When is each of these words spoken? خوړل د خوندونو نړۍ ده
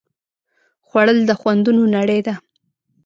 خوړل 0.87 1.19
د 1.25 1.31
خوندونو 1.39 1.83
نړۍ 1.95 2.19
ده 2.27 2.33